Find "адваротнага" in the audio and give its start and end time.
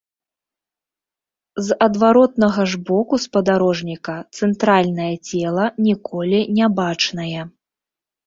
1.87-2.61